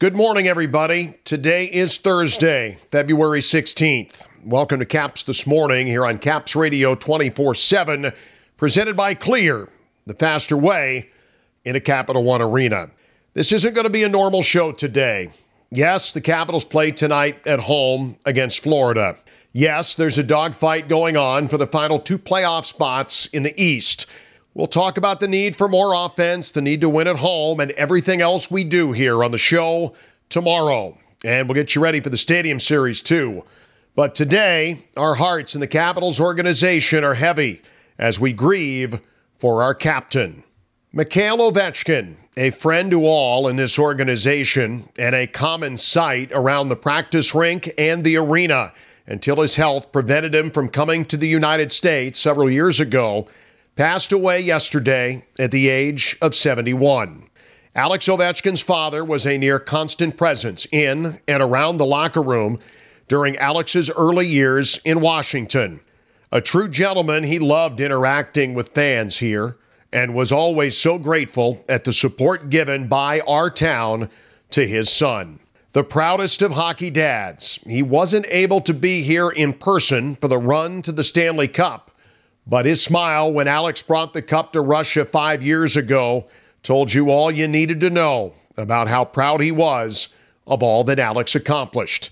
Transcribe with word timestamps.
Good 0.00 0.14
morning, 0.14 0.46
everybody. 0.46 1.14
Today 1.24 1.64
is 1.64 1.98
Thursday, 1.98 2.78
February 2.92 3.40
16th. 3.40 4.28
Welcome 4.44 4.78
to 4.78 4.86
Caps 4.86 5.24
This 5.24 5.44
Morning 5.44 5.88
here 5.88 6.06
on 6.06 6.18
Caps 6.18 6.54
Radio 6.54 6.94
24 6.94 7.56
7, 7.56 8.12
presented 8.56 8.96
by 8.96 9.14
Clear, 9.14 9.68
the 10.06 10.14
faster 10.14 10.56
way 10.56 11.10
into 11.64 11.80
Capital 11.80 12.22
One 12.22 12.40
Arena. 12.40 12.90
This 13.34 13.50
isn't 13.50 13.74
going 13.74 13.86
to 13.86 13.90
be 13.90 14.04
a 14.04 14.08
normal 14.08 14.40
show 14.40 14.70
today. 14.70 15.32
Yes, 15.72 16.12
the 16.12 16.20
Capitals 16.20 16.64
play 16.64 16.92
tonight 16.92 17.44
at 17.44 17.58
home 17.58 18.18
against 18.24 18.62
Florida. 18.62 19.18
Yes, 19.52 19.96
there's 19.96 20.16
a 20.16 20.22
dogfight 20.22 20.88
going 20.88 21.16
on 21.16 21.48
for 21.48 21.58
the 21.58 21.66
final 21.66 21.98
two 21.98 22.18
playoff 22.18 22.66
spots 22.66 23.26
in 23.26 23.42
the 23.42 23.60
East. 23.60 24.06
We'll 24.58 24.66
talk 24.66 24.96
about 24.96 25.20
the 25.20 25.28
need 25.28 25.54
for 25.54 25.68
more 25.68 25.94
offense, 25.94 26.50
the 26.50 26.60
need 26.60 26.80
to 26.80 26.88
win 26.88 27.06
at 27.06 27.18
home, 27.18 27.60
and 27.60 27.70
everything 27.70 28.20
else 28.20 28.50
we 28.50 28.64
do 28.64 28.90
here 28.90 29.22
on 29.22 29.30
the 29.30 29.38
show 29.38 29.94
tomorrow. 30.30 30.98
And 31.24 31.46
we'll 31.46 31.54
get 31.54 31.76
you 31.76 31.80
ready 31.80 32.00
for 32.00 32.10
the 32.10 32.16
Stadium 32.16 32.58
Series, 32.58 33.00
too. 33.00 33.44
But 33.94 34.16
today, 34.16 34.84
our 34.96 35.14
hearts 35.14 35.54
in 35.54 35.60
the 35.60 35.68
Capitals 35.68 36.18
organization 36.18 37.04
are 37.04 37.14
heavy 37.14 37.62
as 38.00 38.18
we 38.18 38.32
grieve 38.32 38.98
for 39.38 39.62
our 39.62 39.76
captain. 39.76 40.42
Mikhail 40.92 41.38
Ovechkin, 41.38 42.16
a 42.36 42.50
friend 42.50 42.90
to 42.90 43.06
all 43.06 43.46
in 43.46 43.54
this 43.54 43.78
organization 43.78 44.88
and 44.98 45.14
a 45.14 45.28
common 45.28 45.76
sight 45.76 46.32
around 46.32 46.68
the 46.68 46.74
practice 46.74 47.32
rink 47.32 47.72
and 47.78 48.02
the 48.02 48.16
arena 48.16 48.72
until 49.06 49.36
his 49.36 49.54
health 49.54 49.92
prevented 49.92 50.34
him 50.34 50.50
from 50.50 50.68
coming 50.68 51.04
to 51.04 51.16
the 51.16 51.28
United 51.28 51.70
States 51.70 52.18
several 52.18 52.50
years 52.50 52.80
ago 52.80 53.28
passed 53.78 54.10
away 54.10 54.40
yesterday 54.40 55.24
at 55.38 55.52
the 55.52 55.68
age 55.68 56.16
of 56.20 56.34
71. 56.34 57.22
Alex 57.76 58.08
Ovechkin's 58.08 58.60
father 58.60 59.04
was 59.04 59.24
a 59.24 59.38
near 59.38 59.60
constant 59.60 60.16
presence 60.16 60.66
in 60.72 61.20
and 61.28 61.40
around 61.40 61.76
the 61.76 61.86
locker 61.86 62.20
room 62.20 62.58
during 63.06 63.36
Alex's 63.36 63.88
early 63.90 64.26
years 64.26 64.80
in 64.84 65.00
Washington. 65.00 65.78
A 66.32 66.40
true 66.40 66.68
gentleman, 66.68 67.22
he 67.22 67.38
loved 67.38 67.80
interacting 67.80 68.52
with 68.52 68.70
fans 68.70 69.18
here 69.18 69.56
and 69.92 70.12
was 70.12 70.32
always 70.32 70.76
so 70.76 70.98
grateful 70.98 71.64
at 71.68 71.84
the 71.84 71.92
support 71.92 72.50
given 72.50 72.88
by 72.88 73.20
our 73.20 73.48
town 73.48 74.10
to 74.50 74.66
his 74.66 74.90
son. 74.90 75.38
The 75.72 75.84
proudest 75.84 76.42
of 76.42 76.50
hockey 76.50 76.90
dads, 76.90 77.60
he 77.64 77.84
wasn't 77.84 78.26
able 78.28 78.60
to 78.62 78.74
be 78.74 79.02
here 79.02 79.30
in 79.30 79.52
person 79.52 80.16
for 80.16 80.26
the 80.26 80.36
run 80.36 80.82
to 80.82 80.90
the 80.90 81.04
Stanley 81.04 81.46
Cup 81.46 81.87
but 82.48 82.66
his 82.66 82.82
smile 82.82 83.32
when 83.32 83.46
Alex 83.46 83.82
brought 83.82 84.14
the 84.14 84.22
cup 84.22 84.52
to 84.52 84.60
Russia 84.60 85.04
five 85.04 85.42
years 85.42 85.76
ago 85.76 86.26
told 86.62 86.92
you 86.92 87.10
all 87.10 87.30
you 87.30 87.46
needed 87.46 87.80
to 87.80 87.90
know 87.90 88.34
about 88.56 88.88
how 88.88 89.04
proud 89.04 89.40
he 89.40 89.52
was 89.52 90.08
of 90.46 90.62
all 90.62 90.82
that 90.84 90.98
Alex 90.98 91.34
accomplished. 91.34 92.10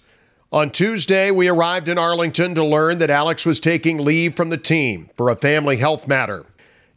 On 0.52 0.70
Tuesday, 0.70 1.30
we 1.30 1.48
arrived 1.48 1.88
in 1.88 1.98
Arlington 1.98 2.54
to 2.54 2.64
learn 2.64 2.98
that 2.98 3.10
Alex 3.10 3.44
was 3.44 3.58
taking 3.58 3.98
leave 3.98 4.36
from 4.36 4.50
the 4.50 4.58
team 4.58 5.10
for 5.16 5.28
a 5.28 5.36
family 5.36 5.78
health 5.78 6.06
matter. 6.06 6.46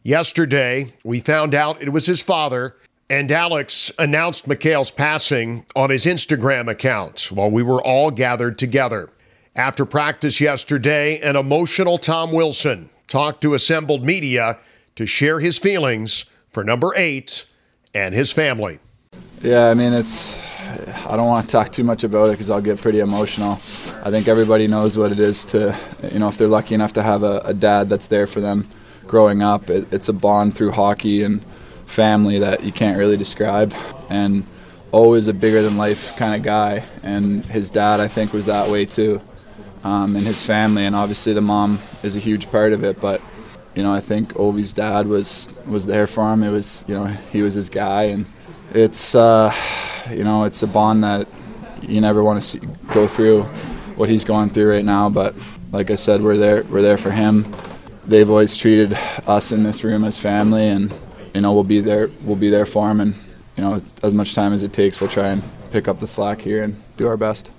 Yesterday, 0.02 0.94
we 1.04 1.18
found 1.18 1.54
out 1.54 1.82
it 1.82 1.92
was 1.92 2.06
his 2.06 2.22
father, 2.22 2.76
and 3.08 3.30
Alex 3.32 3.90
announced 3.98 4.46
Mikhail's 4.46 4.90
passing 4.90 5.64
on 5.74 5.90
his 5.90 6.06
Instagram 6.06 6.70
account 6.70 7.30
while 7.32 7.50
we 7.50 7.62
were 7.62 7.82
all 7.82 8.10
gathered 8.10 8.56
together. 8.56 9.10
After 9.56 9.84
practice 9.84 10.40
yesterday, 10.40 11.18
an 11.20 11.34
emotional 11.34 11.98
Tom 11.98 12.30
Wilson 12.32 12.88
talked 13.10 13.42
to 13.42 13.52
assembled 13.52 14.02
media 14.02 14.58
to 14.94 15.04
share 15.04 15.40
his 15.40 15.58
feelings 15.58 16.24
for 16.48 16.64
number 16.64 16.94
eight 16.96 17.44
and 17.92 18.14
his 18.14 18.32
family. 18.32 18.78
Yeah, 19.42 19.68
I 19.68 19.74
mean, 19.74 19.92
it's. 19.92 20.38
I 21.06 21.16
don't 21.16 21.26
want 21.26 21.46
to 21.46 21.52
talk 21.52 21.72
too 21.72 21.82
much 21.82 22.04
about 22.04 22.28
it 22.28 22.32
because 22.32 22.48
I'll 22.48 22.60
get 22.60 22.78
pretty 22.78 23.00
emotional. 23.00 23.60
I 24.04 24.10
think 24.10 24.28
everybody 24.28 24.68
knows 24.68 24.96
what 24.96 25.10
it 25.10 25.18
is 25.18 25.44
to, 25.46 25.76
you 26.12 26.20
know, 26.20 26.28
if 26.28 26.38
they're 26.38 26.46
lucky 26.46 26.76
enough 26.76 26.92
to 26.92 27.02
have 27.02 27.24
a, 27.24 27.40
a 27.44 27.52
dad 27.52 27.90
that's 27.90 28.06
there 28.06 28.28
for 28.28 28.40
them 28.40 28.68
growing 29.08 29.42
up. 29.42 29.68
It, 29.68 29.92
it's 29.92 30.08
a 30.08 30.12
bond 30.12 30.54
through 30.54 30.70
hockey 30.70 31.24
and 31.24 31.44
family 31.86 32.38
that 32.38 32.62
you 32.62 32.70
can't 32.70 32.96
really 32.96 33.16
describe. 33.16 33.74
And 34.10 34.46
always 34.92 35.26
a 35.26 35.34
bigger 35.34 35.60
than 35.60 35.76
life 35.76 36.14
kind 36.16 36.36
of 36.36 36.44
guy. 36.44 36.84
And 37.02 37.44
his 37.46 37.68
dad, 37.70 37.98
I 37.98 38.06
think, 38.06 38.32
was 38.32 38.46
that 38.46 38.70
way 38.70 38.84
too 38.84 39.20
um, 39.84 40.16
and 40.16 40.26
his 40.26 40.42
family, 40.42 40.84
and 40.84 40.94
obviously 40.94 41.32
the 41.32 41.40
mom 41.40 41.80
is 42.02 42.16
a 42.16 42.20
huge 42.20 42.50
part 42.50 42.72
of 42.72 42.84
it. 42.84 43.00
But 43.00 43.22
you 43.74 43.82
know, 43.82 43.94
I 43.94 44.00
think 44.00 44.34
Ovi's 44.34 44.72
dad 44.72 45.06
was 45.06 45.48
was 45.66 45.86
there 45.86 46.06
for 46.06 46.32
him. 46.32 46.42
It 46.42 46.50
was 46.50 46.84
you 46.86 46.94
know 46.94 47.04
he 47.04 47.42
was 47.42 47.54
his 47.54 47.68
guy, 47.68 48.04
and 48.04 48.26
it's 48.72 49.14
uh, 49.14 49.54
you 50.10 50.24
know 50.24 50.44
it's 50.44 50.62
a 50.62 50.66
bond 50.66 51.04
that 51.04 51.28
you 51.82 52.00
never 52.00 52.22
want 52.22 52.42
to 52.42 52.46
see 52.46 52.60
go 52.92 53.06
through 53.06 53.42
what 53.96 54.08
he's 54.08 54.24
going 54.24 54.50
through 54.50 54.70
right 54.70 54.84
now. 54.84 55.08
But 55.08 55.34
like 55.72 55.90
I 55.90 55.94
said, 55.94 56.22
we're 56.22 56.36
there 56.36 56.62
we're 56.64 56.82
there 56.82 56.98
for 56.98 57.10
him. 57.10 57.54
They've 58.04 58.28
always 58.28 58.56
treated 58.56 58.94
us 59.26 59.52
in 59.52 59.62
this 59.62 59.84
room 59.84 60.04
as 60.04 60.18
family, 60.18 60.68
and 60.68 60.92
you 61.34 61.40
know 61.40 61.52
we'll 61.52 61.64
be 61.64 61.80
there 61.80 62.10
we'll 62.22 62.36
be 62.36 62.50
there 62.50 62.66
for 62.66 62.90
him, 62.90 63.00
and 63.00 63.14
you 63.56 63.62
know 63.62 63.80
as 64.02 64.14
much 64.14 64.34
time 64.34 64.52
as 64.52 64.62
it 64.62 64.72
takes, 64.72 65.00
we'll 65.00 65.10
try 65.10 65.28
and 65.28 65.42
pick 65.70 65.86
up 65.86 66.00
the 66.00 66.06
slack 66.06 66.40
here 66.40 66.64
and 66.64 66.76
do 66.96 67.06
our 67.06 67.16
best. 67.16 67.50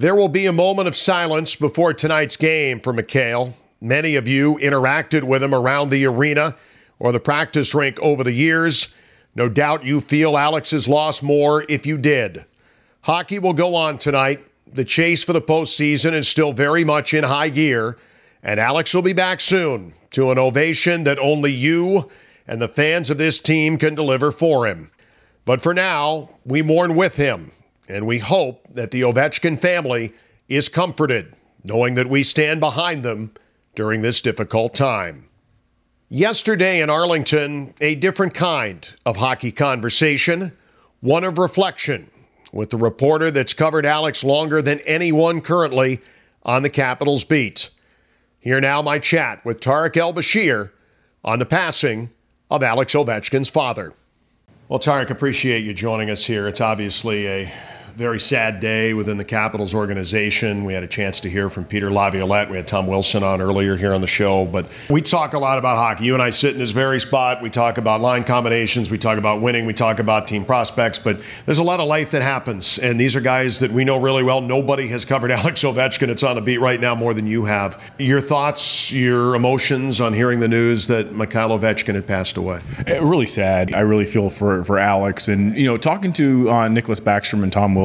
There 0.00 0.14
will 0.14 0.30
be 0.30 0.46
a 0.46 0.50
moment 0.50 0.88
of 0.88 0.96
silence 0.96 1.56
before 1.56 1.92
tonight's 1.92 2.38
game 2.38 2.80
for 2.80 2.90
Mikhail. 2.90 3.54
Many 3.82 4.16
of 4.16 4.26
you 4.26 4.58
interacted 4.62 5.24
with 5.24 5.42
him 5.42 5.54
around 5.54 5.90
the 5.90 6.06
arena 6.06 6.56
or 6.98 7.12
the 7.12 7.20
practice 7.20 7.74
rink 7.74 8.00
over 8.00 8.24
the 8.24 8.32
years. 8.32 8.88
No 9.34 9.50
doubt 9.50 9.84
you 9.84 10.00
feel 10.00 10.38
Alex 10.38 10.70
has 10.70 10.88
lost 10.88 11.22
more 11.22 11.66
if 11.68 11.84
you 11.84 11.98
did. 11.98 12.46
Hockey 13.02 13.38
will 13.38 13.52
go 13.52 13.74
on 13.74 13.98
tonight. 13.98 14.42
The 14.72 14.86
chase 14.86 15.22
for 15.22 15.34
the 15.34 15.42
postseason 15.42 16.14
is 16.14 16.26
still 16.26 16.54
very 16.54 16.82
much 16.82 17.12
in 17.12 17.24
high 17.24 17.50
gear, 17.50 17.98
and 18.42 18.58
Alex 18.58 18.94
will 18.94 19.02
be 19.02 19.12
back 19.12 19.38
soon 19.38 19.92
to 20.12 20.30
an 20.30 20.38
ovation 20.38 21.04
that 21.04 21.18
only 21.18 21.52
you 21.52 22.08
and 22.46 22.62
the 22.62 22.68
fans 22.68 23.10
of 23.10 23.18
this 23.18 23.38
team 23.38 23.76
can 23.76 23.94
deliver 23.94 24.32
for 24.32 24.66
him. 24.66 24.92
But 25.44 25.60
for 25.60 25.74
now, 25.74 26.30
we 26.46 26.62
mourn 26.62 26.96
with 26.96 27.16
him 27.16 27.52
and 27.90 28.06
we 28.06 28.18
hope 28.18 28.66
that 28.72 28.90
the 28.90 29.02
Ovechkin 29.02 29.58
family 29.60 30.14
is 30.48 30.68
comforted, 30.68 31.34
knowing 31.64 31.94
that 31.94 32.08
we 32.08 32.22
stand 32.22 32.60
behind 32.60 33.02
them 33.02 33.32
during 33.74 34.02
this 34.02 34.20
difficult 34.20 34.74
time. 34.74 35.28
Yesterday 36.08 36.80
in 36.80 36.90
Arlington, 36.90 37.74
a 37.80 37.94
different 37.94 38.34
kind 38.34 38.86
of 39.06 39.16
hockey 39.16 39.52
conversation, 39.52 40.52
one 41.00 41.24
of 41.24 41.38
reflection, 41.38 42.10
with 42.52 42.70
the 42.70 42.76
reporter 42.76 43.30
that's 43.30 43.54
covered 43.54 43.86
Alex 43.86 44.24
longer 44.24 44.60
than 44.60 44.80
anyone 44.80 45.40
currently 45.40 46.00
on 46.42 46.62
the 46.62 46.70
Capitals 46.70 47.24
beat. 47.24 47.70
Here 48.40 48.60
now, 48.60 48.82
my 48.82 48.98
chat 48.98 49.44
with 49.44 49.60
Tarik 49.60 49.96
El 49.96 50.14
Bashir 50.14 50.70
on 51.24 51.38
the 51.38 51.46
passing 51.46 52.10
of 52.50 52.62
Alex 52.62 52.94
Ovechkin's 52.94 53.48
father. 53.48 53.92
Well, 54.68 54.78
Tarik, 54.78 55.10
appreciate 55.10 55.64
you 55.64 55.74
joining 55.74 56.10
us 56.10 56.24
here. 56.24 56.48
It's 56.48 56.60
obviously 56.60 57.26
a 57.26 57.52
very 57.96 58.20
sad 58.20 58.60
day 58.60 58.94
within 58.94 59.16
the 59.16 59.24
Capitals 59.24 59.74
organization. 59.74 60.64
We 60.64 60.74
had 60.74 60.82
a 60.82 60.86
chance 60.86 61.20
to 61.20 61.30
hear 61.30 61.50
from 61.50 61.64
Peter 61.64 61.90
Laviolette. 61.90 62.50
We 62.50 62.56
had 62.56 62.66
Tom 62.66 62.86
Wilson 62.86 63.22
on 63.22 63.40
earlier 63.40 63.76
here 63.76 63.92
on 63.92 64.00
the 64.00 64.06
show. 64.06 64.46
But 64.46 64.66
we 64.88 65.02
talk 65.02 65.34
a 65.34 65.38
lot 65.38 65.58
about 65.58 65.76
hockey. 65.76 66.04
You 66.04 66.14
and 66.14 66.22
I 66.22 66.30
sit 66.30 66.52
in 66.54 66.58
this 66.58 66.70
very 66.70 67.00
spot. 67.00 67.42
We 67.42 67.50
talk 67.50 67.78
about 67.78 68.00
line 68.00 68.24
combinations. 68.24 68.90
We 68.90 68.98
talk 68.98 69.18
about 69.18 69.40
winning. 69.40 69.66
We 69.66 69.74
talk 69.74 69.98
about 69.98 70.26
team 70.26 70.44
prospects. 70.44 70.98
But 70.98 71.20
there's 71.46 71.58
a 71.58 71.64
lot 71.64 71.80
of 71.80 71.88
life 71.88 72.12
that 72.12 72.22
happens. 72.22 72.78
And 72.78 72.98
these 72.98 73.16
are 73.16 73.20
guys 73.20 73.58
that 73.60 73.70
we 73.70 73.84
know 73.84 73.98
really 73.98 74.22
well. 74.22 74.40
Nobody 74.40 74.88
has 74.88 75.04
covered 75.04 75.30
Alex 75.30 75.62
Ovechkin. 75.62 76.08
It's 76.08 76.22
on 76.22 76.36
the 76.36 76.42
beat 76.42 76.58
right 76.58 76.80
now 76.80 76.94
more 76.94 77.12
than 77.14 77.26
you 77.26 77.44
have. 77.44 77.82
Your 77.98 78.20
thoughts, 78.20 78.92
your 78.92 79.34
emotions 79.34 80.00
on 80.00 80.12
hearing 80.12 80.38
the 80.38 80.48
news 80.48 80.86
that 80.86 81.12
Mikhail 81.12 81.50
Ovechkin 81.50 81.94
had 81.94 82.06
passed 82.06 82.36
away? 82.36 82.60
Eh, 82.86 82.98
really 82.98 83.26
sad. 83.26 83.74
I 83.74 83.80
really 83.80 84.06
feel 84.06 84.30
for, 84.30 84.64
for 84.64 84.78
Alex. 84.78 85.28
And, 85.28 85.56
you 85.56 85.66
know, 85.66 85.76
talking 85.76 86.12
to 86.14 86.48
uh, 86.50 86.68
Nicklas 86.68 87.00
Backstrom 87.00 87.42
and 87.42 87.52
Tom 87.52 87.74
Wilson. 87.74 87.79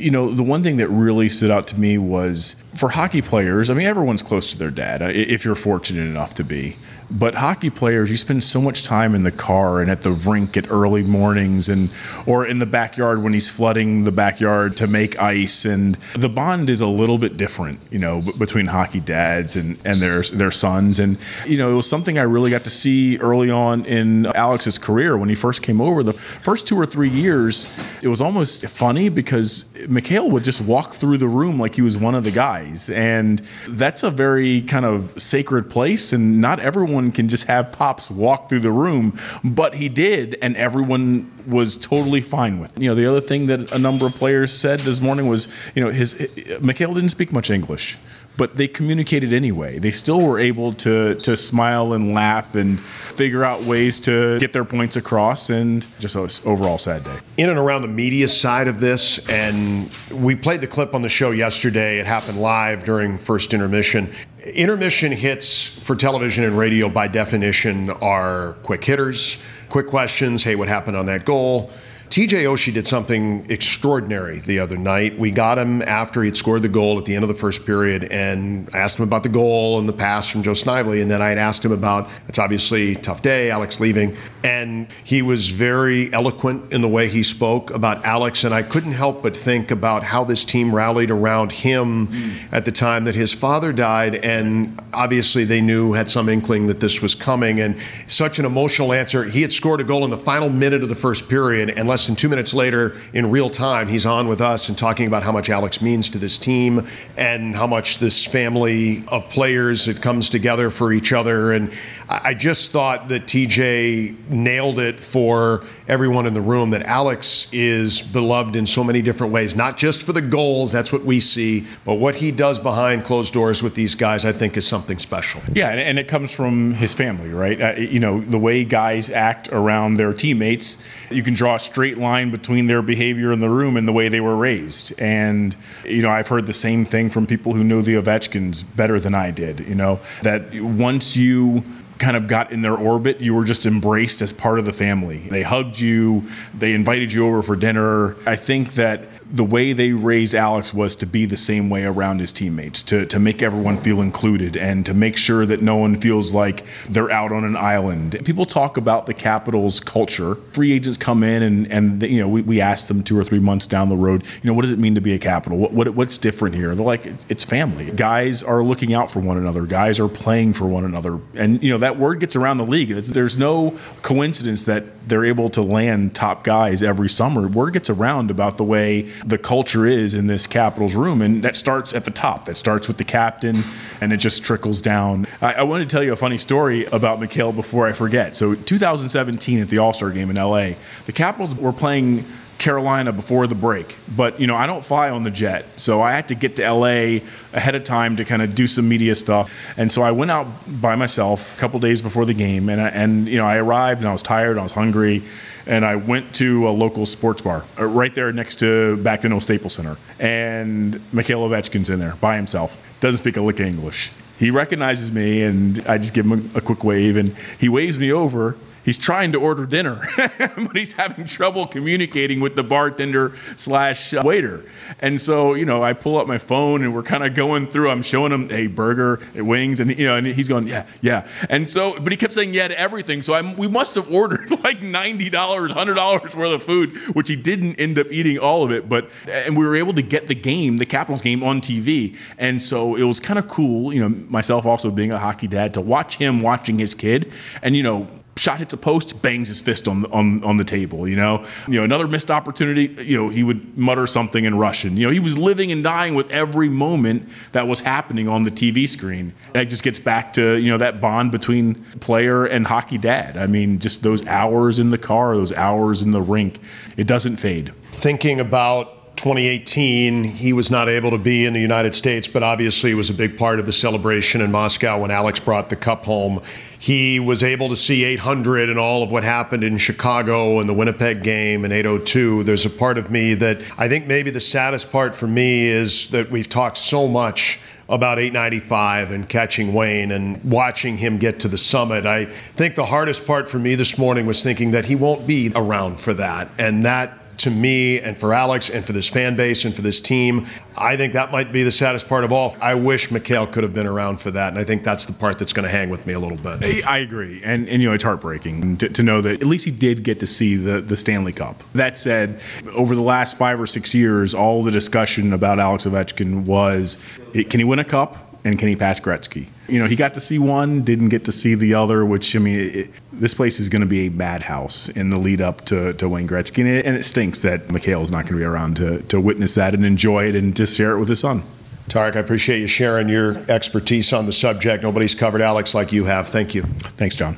You 0.00 0.10
know, 0.10 0.30
the 0.30 0.42
one 0.42 0.62
thing 0.62 0.78
that 0.78 0.88
really 0.88 1.28
stood 1.28 1.50
out 1.50 1.66
to 1.68 1.78
me 1.78 1.98
was 1.98 2.56
for 2.74 2.88
hockey 2.90 3.22
players, 3.22 3.70
I 3.70 3.74
mean, 3.74 3.86
everyone's 3.86 4.22
close 4.22 4.50
to 4.52 4.58
their 4.58 4.70
dad, 4.70 5.02
uh, 5.02 5.06
if 5.06 5.44
you're 5.44 5.54
fortunate 5.54 6.06
enough 6.06 6.34
to 6.34 6.44
be. 6.44 6.76
But 7.10 7.34
hockey 7.34 7.70
players, 7.70 8.10
you 8.10 8.16
spend 8.16 8.44
so 8.44 8.60
much 8.60 8.84
time 8.84 9.14
in 9.14 9.22
the 9.22 9.32
car 9.32 9.80
and 9.80 9.90
at 9.90 10.02
the 10.02 10.12
rink 10.12 10.56
at 10.56 10.70
early 10.70 11.02
mornings 11.02 11.68
and 11.68 11.90
or 12.26 12.46
in 12.46 12.58
the 12.58 12.66
backyard 12.66 13.22
when 13.22 13.32
he's 13.32 13.50
flooding 13.50 14.04
the 14.04 14.12
backyard 14.12 14.76
to 14.78 14.86
make 14.86 15.20
ice 15.20 15.64
and 15.64 15.96
the 16.14 16.28
bond 16.28 16.70
is 16.70 16.80
a 16.80 16.86
little 16.86 17.18
bit 17.18 17.36
different, 17.36 17.78
you 17.90 17.98
know, 17.98 18.22
between 18.38 18.66
hockey 18.66 19.00
dads 19.00 19.56
and, 19.56 19.78
and 19.84 20.00
their 20.00 20.22
their 20.22 20.50
sons. 20.50 20.98
And, 20.98 21.18
you 21.46 21.58
know, 21.58 21.70
it 21.70 21.74
was 21.74 21.88
something 21.88 22.18
I 22.18 22.22
really 22.22 22.50
got 22.50 22.64
to 22.64 22.70
see 22.70 23.18
early 23.18 23.50
on 23.50 23.84
in 23.84 24.26
Alex's 24.26 24.78
career 24.78 25.16
when 25.16 25.28
he 25.28 25.34
first 25.34 25.62
came 25.62 25.80
over. 25.80 26.02
The 26.02 26.12
first 26.12 26.66
two 26.66 26.78
or 26.78 26.86
three 26.86 27.10
years, 27.10 27.68
it 28.02 28.08
was 28.08 28.20
almost 28.20 28.66
funny 28.68 29.08
because 29.08 29.66
Mikhail 29.88 30.30
would 30.30 30.44
just 30.44 30.60
walk 30.60 30.94
through 30.94 31.18
the 31.18 31.28
room 31.28 31.58
like 31.58 31.74
he 31.74 31.82
was 31.82 31.96
one 31.96 32.14
of 32.14 32.24
the 32.24 32.30
guys. 32.30 32.90
And 32.90 33.42
that's 33.68 34.02
a 34.02 34.10
very 34.10 34.62
kind 34.62 34.84
of 34.84 35.12
sacred 35.20 35.68
place 35.68 36.12
and 36.12 36.40
not 36.40 36.60
everyone 36.60 36.93
everyone 36.94 37.12
can 37.12 37.28
just 37.28 37.44
have 37.48 37.72
Pops 37.72 38.08
walk 38.08 38.48
through 38.48 38.60
the 38.60 38.70
room, 38.70 39.18
but 39.42 39.74
he 39.74 39.88
did, 39.88 40.36
and 40.40 40.56
everyone 40.56 41.28
was 41.44 41.76
totally 41.76 42.20
fine 42.20 42.60
with. 42.60 42.76
It. 42.76 42.82
You 42.82 42.90
know, 42.90 42.94
the 42.94 43.06
other 43.06 43.20
thing 43.20 43.46
that 43.46 43.72
a 43.72 43.78
number 43.78 44.06
of 44.06 44.14
players 44.14 44.52
said 44.52 44.78
this 44.80 45.00
morning 45.00 45.26
was, 45.26 45.48
you 45.74 45.84
know, 45.84 45.90
his 45.90 46.14
Mikhail 46.60 46.94
didn't 46.94 47.08
speak 47.08 47.32
much 47.32 47.50
English 47.50 47.98
but 48.36 48.56
they 48.56 48.66
communicated 48.66 49.32
anyway. 49.32 49.78
They 49.78 49.90
still 49.90 50.20
were 50.20 50.38
able 50.38 50.72
to 50.74 51.14
to 51.16 51.36
smile 51.36 51.92
and 51.92 52.14
laugh 52.14 52.54
and 52.54 52.80
figure 52.80 53.44
out 53.44 53.62
ways 53.62 54.00
to 54.00 54.38
get 54.40 54.52
their 54.52 54.64
points 54.64 54.96
across 54.96 55.50
and 55.50 55.86
just 55.98 56.16
an 56.16 56.28
overall 56.44 56.78
sad 56.78 57.04
day. 57.04 57.16
In 57.36 57.48
and 57.48 57.58
around 57.58 57.82
the 57.82 57.88
media 57.88 58.28
side 58.28 58.68
of 58.68 58.80
this, 58.80 59.18
and 59.30 59.90
we 60.10 60.34
played 60.34 60.60
the 60.60 60.66
clip 60.66 60.94
on 60.94 61.02
the 61.02 61.08
show 61.08 61.30
yesterday. 61.30 61.98
It 61.98 62.06
happened 62.06 62.40
live 62.40 62.84
during 62.84 63.18
first 63.18 63.54
intermission. 63.54 64.12
Intermission 64.44 65.10
hits 65.10 65.66
for 65.66 65.96
television 65.96 66.44
and 66.44 66.58
radio 66.58 66.90
by 66.90 67.08
definition 67.08 67.88
are 67.88 68.52
quick 68.62 68.84
hitters, 68.84 69.38
quick 69.70 69.86
questions. 69.86 70.42
Hey, 70.42 70.54
what 70.54 70.68
happened 70.68 70.98
on 70.98 71.06
that 71.06 71.24
goal? 71.24 71.70
TJ 72.14 72.44
Oshie 72.44 72.72
did 72.72 72.86
something 72.86 73.44
extraordinary 73.50 74.38
the 74.38 74.60
other 74.60 74.76
night. 74.76 75.18
We 75.18 75.32
got 75.32 75.58
him 75.58 75.82
after 75.82 76.22
he'd 76.22 76.36
scored 76.36 76.62
the 76.62 76.68
goal 76.68 76.96
at 76.96 77.06
the 77.06 77.16
end 77.16 77.24
of 77.24 77.28
the 77.28 77.34
first 77.34 77.66
period 77.66 78.04
and 78.04 78.70
I 78.72 78.78
asked 78.78 79.00
him 79.00 79.02
about 79.02 79.24
the 79.24 79.28
goal 79.28 79.80
and 79.80 79.88
the 79.88 79.94
pass 79.94 80.28
from 80.28 80.44
Joe 80.44 80.54
Snively. 80.54 81.00
And 81.00 81.10
then 81.10 81.20
I 81.20 81.30
had 81.30 81.38
asked 81.38 81.64
him 81.64 81.72
about 81.72 82.08
it's 82.28 82.38
obviously 82.38 82.94
tough 82.94 83.20
day, 83.22 83.50
Alex 83.50 83.80
leaving. 83.80 84.16
And 84.44 84.86
he 85.02 85.22
was 85.22 85.50
very 85.50 86.12
eloquent 86.12 86.72
in 86.72 86.82
the 86.82 86.88
way 86.88 87.08
he 87.08 87.24
spoke 87.24 87.72
about 87.72 88.04
Alex. 88.04 88.44
And 88.44 88.54
I 88.54 88.62
couldn't 88.62 88.92
help 88.92 89.24
but 89.24 89.36
think 89.36 89.72
about 89.72 90.04
how 90.04 90.22
this 90.22 90.44
team 90.44 90.72
rallied 90.72 91.10
around 91.10 91.50
him 91.50 92.06
mm. 92.06 92.52
at 92.52 92.64
the 92.64 92.70
time 92.70 93.06
that 93.06 93.16
his 93.16 93.34
father 93.34 93.72
died. 93.72 94.14
And 94.14 94.80
obviously 94.92 95.44
they 95.44 95.60
knew, 95.60 95.94
had 95.94 96.08
some 96.08 96.28
inkling 96.28 96.68
that 96.68 96.78
this 96.78 97.02
was 97.02 97.16
coming. 97.16 97.58
And 97.58 97.76
such 98.06 98.38
an 98.38 98.44
emotional 98.44 98.92
answer. 98.92 99.24
He 99.24 99.42
had 99.42 99.52
scored 99.52 99.80
a 99.80 99.84
goal 99.84 100.04
in 100.04 100.12
the 100.12 100.16
final 100.16 100.48
minute 100.48 100.84
of 100.84 100.88
the 100.88 100.94
first 100.94 101.28
period 101.28 101.70
and 101.70 101.88
less 102.04 102.08
than 102.08 102.16
two 102.16 102.28
minutes 102.28 102.52
later, 102.52 102.94
in 103.14 103.30
real 103.30 103.48
time, 103.48 103.88
he's 103.88 104.04
on 104.04 104.28
with 104.28 104.42
us 104.42 104.68
and 104.68 104.76
talking 104.76 105.06
about 105.06 105.22
how 105.22 105.32
much 105.32 105.48
Alex 105.48 105.80
means 105.80 106.10
to 106.10 106.18
this 106.18 106.36
team 106.36 106.86
and 107.16 107.56
how 107.56 107.66
much 107.66 107.96
this 107.96 108.26
family 108.26 109.02
of 109.08 109.26
players 109.30 109.88
it 109.88 110.02
comes 110.02 110.28
together 110.28 110.68
for 110.68 110.92
each 110.92 111.14
other. 111.14 111.50
And 111.50 111.72
I 112.06 112.34
just 112.34 112.72
thought 112.72 113.08
that 113.08 113.24
TJ 113.24 114.28
nailed 114.28 114.80
it 114.80 115.00
for 115.00 115.64
everyone 115.86 116.26
in 116.26 116.32
the 116.32 116.40
room 116.40 116.70
that 116.70 116.82
Alex 116.82 117.46
is 117.52 118.00
beloved 118.00 118.56
in 118.56 118.64
so 118.64 118.82
many 118.82 119.02
different 119.02 119.32
ways, 119.32 119.54
not 119.54 119.76
just 119.76 120.02
for 120.02 120.12
the 120.12 120.22
goals, 120.22 120.72
that's 120.72 120.92
what 120.92 121.04
we 121.04 121.20
see, 121.20 121.66
but 121.84 121.94
what 121.94 122.14
he 122.14 122.30
does 122.30 122.58
behind 122.58 123.04
closed 123.04 123.34
doors 123.34 123.62
with 123.62 123.74
these 123.74 123.94
guys, 123.94 124.24
I 124.24 124.32
think 124.32 124.56
is 124.56 124.66
something 124.66 124.98
special. 124.98 125.42
Yeah, 125.52 125.70
and 125.70 125.98
it 125.98 126.08
comes 126.08 126.34
from 126.34 126.72
his 126.72 126.94
family, 126.94 127.30
right? 127.30 127.60
Uh, 127.60 127.72
you 127.80 128.00
know, 128.00 128.20
the 128.20 128.38
way 128.38 128.64
guys 128.64 129.10
act 129.10 129.48
around 129.52 129.94
their 129.94 130.14
teammates, 130.14 130.82
you 131.10 131.22
can 131.22 131.34
draw 131.34 131.56
a 131.56 131.60
straight 131.60 131.98
line 131.98 132.30
between 132.30 132.66
their 132.66 132.82
behavior 132.82 133.30
in 133.30 133.40
the 133.40 133.50
room 133.50 133.76
and 133.76 133.86
the 133.86 133.92
way 133.92 134.08
they 134.08 134.20
were 134.20 134.36
raised. 134.36 134.98
And, 135.00 135.54
you 135.84 136.02
know, 136.02 136.10
I've 136.10 136.28
heard 136.28 136.46
the 136.46 136.52
same 136.54 136.84
thing 136.84 137.10
from 137.10 137.26
people 137.26 137.52
who 137.54 137.62
know 137.62 137.82
the 137.82 137.94
Ovechkins 137.94 138.64
better 138.74 138.98
than 138.98 139.14
I 139.14 139.30
did, 139.30 139.60
you 139.60 139.74
know, 139.74 140.00
that 140.22 140.54
once 140.54 141.16
you 141.16 141.62
kind 141.98 142.16
of 142.16 142.26
got 142.26 142.52
in 142.52 142.62
their 142.62 142.76
orbit, 142.76 143.20
you 143.20 143.34
were 143.34 143.44
just 143.44 143.66
embraced 143.66 144.22
as 144.22 144.32
part 144.32 144.58
of 144.58 144.64
the 144.64 144.72
family. 144.72 145.18
They 145.30 145.42
hugged 145.42 145.80
you, 145.80 146.24
they 146.52 146.72
invited 146.72 147.12
you 147.12 147.26
over 147.26 147.42
for 147.42 147.56
dinner. 147.56 148.16
I 148.26 148.36
think 148.36 148.74
that 148.74 149.08
the 149.30 149.44
way 149.44 149.72
they 149.72 149.92
raised 149.92 150.34
Alex 150.34 150.72
was 150.72 150.94
to 150.96 151.06
be 151.06 151.26
the 151.26 151.36
same 151.36 151.68
way 151.70 151.84
around 151.84 152.20
his 152.20 152.30
teammates, 152.30 152.82
to, 152.82 153.06
to 153.06 153.18
make 153.18 153.42
everyone 153.42 153.78
feel 153.78 154.00
included 154.00 154.56
and 154.56 154.86
to 154.86 154.94
make 154.94 155.16
sure 155.16 155.44
that 155.46 155.60
no 155.60 155.76
one 155.76 155.96
feels 155.96 156.32
like 156.32 156.64
they're 156.88 157.10
out 157.10 157.32
on 157.32 157.42
an 157.42 157.56
island. 157.56 158.16
People 158.24 158.44
talk 158.44 158.76
about 158.76 159.06
the 159.06 159.14
Capitals 159.14 159.80
culture. 159.80 160.36
Free 160.52 160.72
agents 160.72 160.96
come 160.96 161.24
in 161.24 161.42
and, 161.42 161.72
and 161.72 162.02
you 162.02 162.20
know, 162.20 162.28
we, 162.28 162.42
we 162.42 162.60
ask 162.60 162.86
them 162.86 163.02
two 163.02 163.18
or 163.18 163.24
three 163.24 163.40
months 163.40 163.66
down 163.66 163.88
the 163.88 163.96
road, 163.96 164.22
you 164.42 164.48
know, 164.48 164.54
what 164.54 164.62
does 164.62 164.70
it 164.70 164.78
mean 164.78 164.94
to 164.94 165.00
be 165.00 165.14
a 165.14 165.18
Capital? 165.18 165.58
What, 165.58 165.72
what 165.72 165.94
What's 165.94 166.18
different 166.18 166.54
here? 166.54 166.74
They're 166.74 166.84
like, 166.84 167.06
it's 167.28 167.44
family. 167.44 167.90
Guys 167.90 168.42
are 168.42 168.62
looking 168.62 168.92
out 168.92 169.10
for 169.10 169.20
one 169.20 169.36
another. 169.36 169.62
Guys 169.62 169.98
are 170.00 170.08
playing 170.08 170.52
for 170.52 170.66
one 170.66 170.84
another. 170.84 171.18
And, 171.34 171.62
you 171.62 171.70
know, 171.70 171.78
that 171.84 171.98
word 171.98 172.18
gets 172.18 172.34
around 172.34 172.56
the 172.56 172.66
league. 172.66 172.88
There's 172.88 173.36
no 173.36 173.78
coincidence 174.00 174.64
that 174.64 174.84
they're 175.06 175.24
able 175.26 175.50
to 175.50 175.60
land 175.60 176.14
top 176.14 176.42
guys 176.42 176.82
every 176.82 177.10
summer. 177.10 177.46
Word 177.46 177.74
gets 177.74 177.90
around 177.90 178.30
about 178.30 178.56
the 178.56 178.64
way 178.64 179.02
the 179.24 179.36
culture 179.36 179.86
is 179.86 180.14
in 180.14 180.26
this 180.26 180.46
Capitals 180.46 180.94
room. 180.94 181.20
And 181.20 181.42
that 181.42 181.56
starts 181.56 181.94
at 181.94 182.06
the 182.06 182.10
top. 182.10 182.46
That 182.46 182.56
starts 182.56 182.88
with 182.88 182.96
the 182.96 183.04
captain, 183.04 183.62
and 184.00 184.14
it 184.14 184.16
just 184.16 184.42
trickles 184.42 184.80
down. 184.80 185.26
I, 185.42 185.54
I 185.54 185.62
wanted 185.62 185.90
to 185.90 185.94
tell 185.94 186.02
you 186.02 186.14
a 186.14 186.16
funny 186.16 186.38
story 186.38 186.86
about 186.86 187.20
Mikhail 187.20 187.52
before 187.52 187.86
I 187.86 187.92
forget. 187.92 188.34
So, 188.34 188.54
2017 188.54 189.60
at 189.60 189.68
the 189.68 189.76
All 189.76 189.92
Star 189.92 190.10
game 190.10 190.30
in 190.30 190.36
LA, 190.36 190.70
the 191.04 191.12
Capitals 191.12 191.54
were 191.54 191.72
playing 191.72 192.24
Carolina 192.58 193.12
before 193.12 193.46
the 193.46 193.54
break. 193.54 193.96
But, 194.08 194.40
you 194.40 194.46
know, 194.46 194.56
I 194.56 194.66
don't 194.66 194.84
fly 194.84 195.10
on 195.10 195.24
the 195.24 195.30
jet. 195.30 195.66
So 195.76 196.02
I 196.02 196.12
had 196.12 196.28
to 196.28 196.34
get 196.34 196.56
to 196.56 196.70
LA 196.70 197.20
ahead 197.52 197.74
of 197.74 197.84
time 197.84 198.16
to 198.16 198.24
kind 198.24 198.42
of 198.42 198.54
do 198.54 198.66
some 198.66 198.88
media 198.88 199.14
stuff. 199.14 199.52
And 199.76 199.90
so 199.90 200.02
I 200.02 200.10
went 200.10 200.30
out 200.30 200.46
by 200.80 200.94
myself 200.94 201.56
a 201.56 201.60
couple 201.60 201.80
days 201.80 202.02
before 202.02 202.24
the 202.24 202.34
game. 202.34 202.68
And, 202.68 202.80
I, 202.80 202.88
and, 202.88 203.28
you 203.28 203.38
know, 203.38 203.46
I 203.46 203.56
arrived 203.56 204.00
and 204.00 204.08
I 204.08 204.12
was 204.12 204.22
tired, 204.22 204.52
and 204.52 204.60
I 204.60 204.62
was 204.62 204.72
hungry. 204.72 205.22
And 205.66 205.84
I 205.84 205.96
went 205.96 206.34
to 206.36 206.68
a 206.68 206.70
local 206.70 207.06
sports 207.06 207.42
bar 207.42 207.64
uh, 207.78 207.86
right 207.86 208.14
there 208.14 208.32
next 208.32 208.56
to 208.56 208.96
back 208.98 209.24
in 209.24 209.40
Staples 209.40 209.74
Center. 209.74 209.96
And 210.18 211.00
Mikhail 211.12 211.48
Ovechkin's 211.48 211.90
in 211.90 211.98
there 211.98 212.16
by 212.16 212.36
himself. 212.36 212.80
Doesn't 213.00 213.18
speak 213.18 213.36
a 213.36 213.40
lick 213.40 213.60
of 213.60 213.66
English. 213.66 214.12
He 214.38 214.50
recognizes 214.50 215.12
me 215.12 215.42
and 215.42 215.82
I 215.86 215.98
just 215.98 216.12
give 216.12 216.26
him 216.26 216.50
a, 216.54 216.58
a 216.58 216.60
quick 216.60 216.84
wave 216.84 217.16
and 217.16 217.36
he 217.58 217.68
waves 217.68 217.98
me 217.98 218.12
over 218.12 218.56
he's 218.84 218.96
trying 218.96 219.32
to 219.32 219.40
order 219.40 219.66
dinner, 219.66 220.00
but 220.16 220.76
he's 220.76 220.92
having 220.92 221.26
trouble 221.26 221.66
communicating 221.66 222.40
with 222.40 222.54
the 222.54 222.62
bartender 222.62 223.32
slash 223.56 224.12
waiter. 224.12 224.64
And 225.00 225.20
so, 225.20 225.54
you 225.54 225.64
know, 225.64 225.82
I 225.82 225.92
pull 225.92 226.18
up 226.18 226.26
my 226.26 226.38
phone 226.38 226.82
and 226.82 226.94
we're 226.94 227.02
kind 227.02 227.24
of 227.24 227.34
going 227.34 227.66
through. 227.66 227.90
I'm 227.90 228.02
showing 228.02 228.32
him 228.32 228.50
a 228.50 228.66
burger, 228.68 229.20
wings, 229.34 229.80
and 229.80 229.96
you 229.96 230.06
know, 230.06 230.16
and 230.16 230.26
he's 230.26 230.48
going, 230.48 230.68
yeah, 230.68 230.86
yeah. 231.00 231.26
And 231.48 231.68
so, 231.68 231.98
but 231.98 232.12
he 232.12 232.16
kept 232.16 232.34
saying 232.34 232.54
yeah 232.54 232.68
to 232.68 232.78
everything. 232.78 233.22
So 233.22 233.34
I'm, 233.34 233.56
we 233.56 233.68
must 233.68 233.94
have 233.94 234.12
ordered 234.12 234.50
like 234.64 234.82
ninety 234.82 235.30
dollars, 235.30 235.72
hundred 235.72 235.94
dollars 235.94 236.36
worth 236.36 236.52
of 236.52 236.62
food, 236.62 236.96
which 237.14 237.28
he 237.28 237.36
didn't 237.36 237.76
end 237.76 237.98
up 237.98 238.06
eating 238.10 238.38
all 238.38 238.64
of 238.64 238.70
it. 238.70 238.88
But 238.88 239.08
and 239.28 239.56
we 239.56 239.66
were 239.66 239.76
able 239.76 239.94
to 239.94 240.02
get 240.02 240.28
the 240.28 240.34
game, 240.34 240.76
the 240.76 240.86
Capitals 240.86 241.22
game, 241.22 241.42
on 241.42 241.60
TV. 241.60 242.16
And 242.38 242.62
so 242.62 242.94
it 242.94 243.04
was 243.04 243.20
kind 243.20 243.38
of 243.38 243.48
cool, 243.48 243.92
you 243.92 244.00
know, 244.00 244.08
myself 244.08 244.66
also 244.66 244.90
being 244.90 245.12
a 245.12 245.18
hockey 245.18 245.48
dad 245.48 245.74
to 245.74 245.80
watch 245.80 246.16
him 246.16 246.40
watching 246.40 246.78
his 246.78 246.94
kid, 246.94 247.32
and 247.62 247.76
you 247.76 247.82
know 247.82 248.08
shot 248.36 248.58
hits 248.58 248.72
a 248.74 248.76
post, 248.76 249.22
bangs 249.22 249.48
his 249.48 249.60
fist 249.60 249.88
on 249.88 250.06
on 250.06 250.42
on 250.44 250.56
the 250.56 250.64
table. 250.64 251.08
You 251.08 251.16
know, 251.16 251.44
you 251.66 251.74
know 251.74 251.84
another 251.84 252.06
missed 252.06 252.30
opportunity. 252.30 252.94
You 253.02 253.16
know, 253.18 253.28
he 253.28 253.42
would 253.42 253.76
mutter 253.76 254.06
something 254.06 254.44
in 254.44 254.58
Russian. 254.58 254.96
You 254.96 255.06
know, 255.06 255.10
he 255.10 255.20
was 255.20 255.38
living 255.38 255.70
and 255.72 255.82
dying 255.82 256.14
with 256.14 256.30
every 256.30 256.68
moment 256.68 257.28
that 257.52 257.68
was 257.68 257.80
happening 257.80 258.28
on 258.28 258.42
the 258.42 258.50
TV 258.50 258.88
screen. 258.88 259.32
That 259.52 259.64
just 259.64 259.82
gets 259.82 259.98
back 259.98 260.32
to 260.34 260.56
you 260.56 260.70
know 260.70 260.78
that 260.78 261.00
bond 261.00 261.32
between 261.32 261.84
player 262.00 262.44
and 262.44 262.66
hockey 262.66 262.98
dad. 262.98 263.36
I 263.36 263.46
mean, 263.46 263.78
just 263.78 264.02
those 264.02 264.26
hours 264.26 264.78
in 264.78 264.90
the 264.90 264.98
car, 264.98 265.36
those 265.36 265.52
hours 265.52 266.02
in 266.02 266.10
the 266.10 266.22
rink, 266.22 266.58
it 266.96 267.06
doesn't 267.06 267.36
fade. 267.36 267.72
Thinking 267.92 268.40
about 268.40 268.93
2018, 269.16 270.24
he 270.24 270.52
was 270.52 270.70
not 270.70 270.88
able 270.88 271.10
to 271.10 271.18
be 271.18 271.44
in 271.44 271.52
the 271.52 271.60
United 271.60 271.94
States, 271.94 272.26
but 272.26 272.42
obviously 272.42 272.94
was 272.94 273.10
a 273.10 273.14
big 273.14 273.38
part 273.38 273.58
of 273.58 273.66
the 273.66 273.72
celebration 273.72 274.40
in 274.40 274.50
Moscow 274.50 275.00
when 275.00 275.10
Alex 275.10 275.40
brought 275.40 275.70
the 275.70 275.76
cup 275.76 276.04
home. 276.04 276.40
He 276.78 277.20
was 277.20 277.42
able 277.42 277.68
to 277.68 277.76
see 277.76 278.04
800 278.04 278.68
and 278.68 278.78
all 278.78 279.02
of 279.02 279.10
what 279.10 279.24
happened 279.24 279.64
in 279.64 279.78
Chicago 279.78 280.58
and 280.58 280.68
the 280.68 280.74
Winnipeg 280.74 281.22
game 281.22 281.64
in 281.64 281.72
802. 281.72 282.44
There's 282.44 282.66
a 282.66 282.70
part 282.70 282.98
of 282.98 283.10
me 283.10 283.34
that 283.34 283.62
I 283.78 283.88
think 283.88 284.06
maybe 284.06 284.30
the 284.30 284.40
saddest 284.40 284.92
part 284.92 285.14
for 285.14 285.26
me 285.26 285.68
is 285.68 286.08
that 286.08 286.30
we've 286.30 286.48
talked 286.48 286.76
so 286.76 287.08
much 287.08 287.60
about 287.88 288.18
895 288.18 289.10
and 289.10 289.28
catching 289.28 289.74
Wayne 289.74 290.10
and 290.10 290.42
watching 290.44 290.96
him 290.96 291.18
get 291.18 291.40
to 291.40 291.48
the 291.48 291.58
summit. 291.58 292.06
I 292.06 292.26
think 292.26 292.74
the 292.74 292.86
hardest 292.86 293.26
part 293.26 293.48
for 293.48 293.58
me 293.58 293.74
this 293.74 293.98
morning 293.98 294.26
was 294.26 294.42
thinking 294.42 294.70
that 294.72 294.86
he 294.86 294.94
won't 294.94 295.26
be 295.26 295.52
around 295.54 296.00
for 296.00 296.14
that. 296.14 296.48
And 296.58 296.84
that 296.84 297.18
to 297.44 297.50
me 297.50 298.00
and 298.00 298.18
for 298.18 298.34
Alex 298.34 298.68
and 298.68 298.84
for 298.84 298.92
this 298.92 299.08
fan 299.08 299.36
base 299.36 299.64
and 299.64 299.74
for 299.74 299.82
this 299.82 300.00
team. 300.00 300.46
I 300.76 300.96
think 300.96 301.12
that 301.12 301.30
might 301.32 301.52
be 301.52 301.62
the 301.62 301.70
saddest 301.70 302.08
part 302.08 302.24
of 302.24 302.32
all. 302.32 302.56
I 302.60 302.74
wish 302.74 303.10
Mikhail 303.10 303.46
could 303.46 303.62
have 303.62 303.72
been 303.72 303.86
around 303.86 304.20
for 304.20 304.30
that, 304.32 304.48
and 304.48 304.58
I 304.58 304.64
think 304.64 304.82
that's 304.82 305.04
the 305.04 305.12
part 305.12 305.38
that's 305.38 305.52
going 305.52 305.64
to 305.64 305.70
hang 305.70 305.88
with 305.88 306.06
me 306.06 306.12
a 306.12 306.18
little 306.18 306.36
bit. 306.36 306.84
I 306.86 306.98
agree, 306.98 307.40
and 307.44 307.68
and 307.68 307.80
you 307.80 307.88
know 307.88 307.94
it's 307.94 308.04
heartbreaking 308.04 308.78
to, 308.78 308.88
to 308.88 309.02
know 309.02 309.20
that 309.20 309.40
at 309.40 309.46
least 309.46 309.64
he 309.64 309.70
did 309.70 310.02
get 310.02 310.20
to 310.20 310.26
see 310.26 310.56
the 310.56 310.80
the 310.80 310.96
Stanley 310.96 311.32
Cup. 311.32 311.62
That 311.74 311.98
said, 311.98 312.40
over 312.74 312.94
the 312.94 313.02
last 313.02 313.38
five 313.38 313.60
or 313.60 313.66
six 313.66 313.94
years, 313.94 314.34
all 314.34 314.62
the 314.62 314.70
discussion 314.70 315.32
about 315.32 315.58
Alex 315.58 315.84
Ovechkin 315.84 316.44
was, 316.44 316.98
can 317.32 317.60
he 317.60 317.64
win 317.64 317.78
a 317.78 317.84
cup? 317.84 318.34
and 318.44 318.58
can 318.58 318.68
he 318.68 318.76
pass 318.76 319.00
Gretzky? 319.00 319.46
You 319.66 319.78
know, 319.78 319.86
he 319.86 319.96
got 319.96 320.14
to 320.14 320.20
see 320.20 320.38
one, 320.38 320.82
didn't 320.82 321.08
get 321.08 321.24
to 321.24 321.32
see 321.32 321.54
the 321.54 321.74
other, 321.74 322.04
which, 322.04 322.36
I 322.36 322.38
mean, 322.38 322.60
it, 322.60 322.90
this 323.12 323.32
place 323.32 323.58
is 323.60 323.68
going 323.68 323.80
to 323.80 323.86
be 323.86 324.06
a 324.06 324.10
madhouse 324.10 324.88
in 324.90 325.10
the 325.10 325.18
lead 325.18 325.40
up 325.40 325.64
to, 325.66 325.94
to 325.94 326.08
Wayne 326.08 326.28
Gretzky. 326.28 326.58
And 326.58 326.68
it, 326.68 326.86
and 326.86 326.96
it 326.96 327.04
stinks 327.04 327.42
that 327.42 327.70
Mikhail 327.70 328.02
is 328.02 328.10
not 328.10 328.24
going 328.24 328.34
to 328.34 328.38
be 328.38 328.44
around 328.44 328.76
to, 328.76 329.00
to 329.02 329.20
witness 329.20 329.54
that 329.54 329.74
and 329.74 329.84
enjoy 329.84 330.28
it 330.28 330.34
and 330.34 330.54
to 330.56 330.66
share 330.66 330.92
it 330.92 330.98
with 330.98 331.08
his 331.08 331.20
son. 331.20 331.42
Tarik, 331.88 332.16
I 332.16 332.18
appreciate 332.18 332.60
you 332.60 332.66
sharing 332.66 333.08
your 333.08 333.38
expertise 333.50 334.12
on 334.12 334.26
the 334.26 334.32
subject. 334.32 334.82
Nobody's 334.82 335.14
covered 335.14 335.42
Alex 335.42 335.74
like 335.74 335.92
you 335.92 336.04
have. 336.04 336.28
Thank 336.28 336.54
you. 336.54 336.62
Thanks, 336.62 337.14
John. 337.14 337.36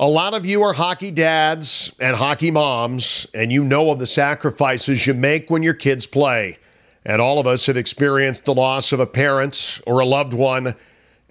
A 0.00 0.06
lot 0.06 0.32
of 0.32 0.46
you 0.46 0.62
are 0.62 0.72
hockey 0.72 1.10
dads 1.10 1.92
and 1.98 2.14
hockey 2.14 2.52
moms, 2.52 3.26
and 3.34 3.50
you 3.50 3.64
know 3.64 3.90
of 3.90 3.98
the 3.98 4.06
sacrifices 4.06 5.04
you 5.08 5.14
make 5.14 5.50
when 5.50 5.64
your 5.64 5.74
kids 5.74 6.06
play. 6.06 6.58
And 7.08 7.22
all 7.22 7.38
of 7.38 7.46
us 7.46 7.64
have 7.66 7.76
experienced 7.78 8.44
the 8.44 8.54
loss 8.54 8.92
of 8.92 9.00
a 9.00 9.06
parent 9.06 9.80
or 9.86 9.98
a 9.98 10.04
loved 10.04 10.34
one 10.34 10.76